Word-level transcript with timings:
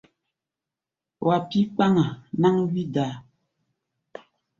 Wa 1.25 1.37
pí̧ 1.49 1.61
kpaŋa 1.73 2.05
náŋ 2.41 2.55
wí-daa. 2.71 3.15